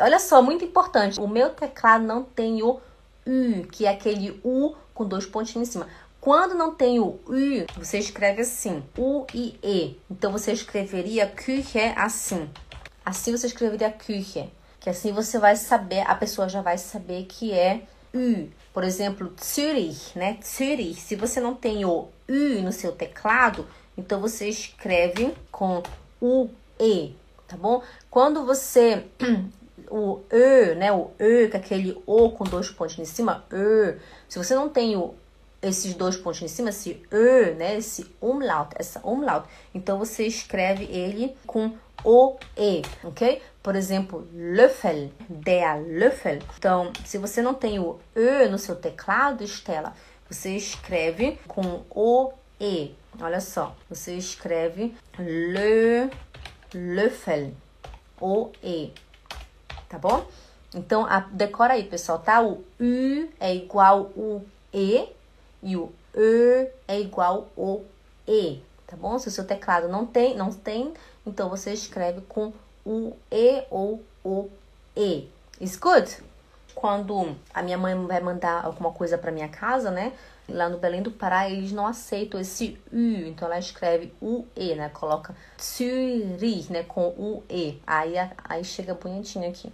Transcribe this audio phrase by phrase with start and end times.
[0.00, 1.20] Olha só, muito importante.
[1.20, 2.80] O meu teclado não tem o
[3.26, 5.88] U, que é aquele U com dois pontinhos em cima.
[6.20, 10.00] Quando não tem o U, você escreve assim, U e E.
[10.10, 12.48] Então você escreveria Küche assim.
[13.04, 14.50] Assim você escreveria Küche.
[14.80, 17.82] Que assim você vai saber, a pessoa já vai saber que é
[18.14, 18.48] U.
[18.72, 20.38] Por exemplo, Zürich, né?
[20.42, 21.00] Zürich.
[21.00, 23.66] Se você não tem o U no seu teclado,
[23.96, 25.82] então você escreve com
[26.20, 26.48] U,
[26.80, 27.14] E,
[27.46, 27.82] tá bom?
[28.10, 29.04] Quando você
[29.94, 30.92] o E, né?
[30.92, 33.96] O E, que é aquele O com dois pontos em cima, E.
[34.28, 35.14] Se você não tem o,
[35.62, 37.76] esses dois pontos em cima, esse E, né?
[37.76, 43.40] Esse umlaut, essa umlaut, então você escreve ele com o E, ok?
[43.62, 46.40] Por exemplo, Löffel, der Löffel.
[46.58, 49.94] Então, se você não tem o E no seu teclado, Estela,
[50.28, 52.92] você escreve com o E.
[53.20, 56.10] Olha só, você escreve Le
[56.74, 57.52] Löffel,
[58.20, 58.92] o E
[59.94, 60.26] tá bom?
[60.74, 62.42] Então, a, decora aí, pessoal, tá?
[62.42, 65.08] O U é igual o E
[65.62, 67.84] e o E é igual o
[68.26, 69.18] E, tá bom?
[69.18, 70.92] Se o seu teclado não tem, não tem,
[71.24, 72.52] então você escreve com
[72.84, 74.50] o E ou o
[74.96, 75.28] E.
[75.60, 76.10] Is good?
[76.84, 80.12] Quando a minha mãe vai mandar alguma coisa para minha casa, né?
[80.46, 84.90] Lá no Belém do Pará, eles não aceitam esse U, então ela escreve U-E, né?
[84.90, 86.82] Coloca Zürich, né?
[86.82, 87.80] Com U-E.
[87.86, 88.12] Aí,
[88.46, 89.72] aí chega bonitinho aqui.